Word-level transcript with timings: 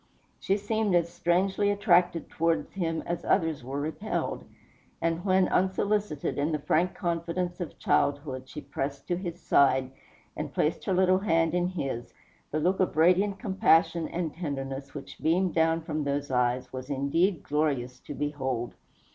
She 0.39 0.57
seemed 0.57 0.95
as 0.95 1.13
strangely 1.13 1.69
attracted 1.69 2.27
towards 2.27 2.71
him 2.73 3.03
as 3.05 3.23
others 3.23 3.63
were 3.63 3.79
repelled; 3.79 4.45
and 4.99 5.23
when, 5.23 5.47
unsolicited, 5.47 6.39
in 6.39 6.51
the 6.51 6.57
frank 6.57 6.95
confidence 6.95 7.61
of 7.61 7.77
childhood 7.77 8.49
she 8.49 8.61
pressed 8.61 9.07
to 9.09 9.15
his 9.15 9.39
side, 9.39 9.91
and 10.35 10.51
placed 10.55 10.85
her 10.85 10.93
little 10.95 11.19
hand 11.19 11.53
in 11.53 11.67
his, 11.67 12.15
the 12.49 12.59
look 12.59 12.79
of 12.79 12.97
radiant 12.97 13.37
compassion 13.37 14.07
and 14.07 14.33
tenderness 14.33 14.95
which 14.95 15.19
beamed 15.21 15.53
down 15.53 15.81
from 15.83 16.03
those 16.03 16.31
eyes 16.31 16.73
was 16.73 16.89
indeed 16.89 17.43
glorious 17.43 17.99
to 17.99 18.15
behold. 18.15 18.73